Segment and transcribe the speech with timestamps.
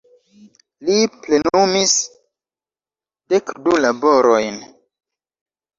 [0.87, 0.95] Li
[1.25, 1.93] plenumis
[3.35, 4.61] dekdu laborojn.